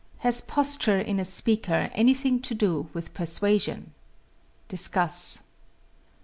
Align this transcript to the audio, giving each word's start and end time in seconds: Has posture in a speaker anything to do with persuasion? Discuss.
Has 0.21 0.41
posture 0.41 0.99
in 0.99 1.19
a 1.19 1.23
speaker 1.23 1.91
anything 1.93 2.41
to 2.41 2.55
do 2.55 2.89
with 2.91 3.13
persuasion? 3.13 3.93
Discuss. 4.67 5.43